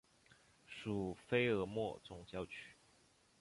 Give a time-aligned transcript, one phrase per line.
[0.65, 2.75] 属费尔莫总教区。